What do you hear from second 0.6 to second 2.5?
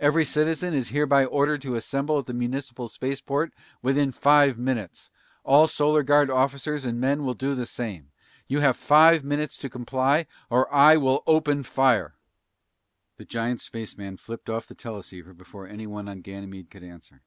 is hereby ordered to assemble at the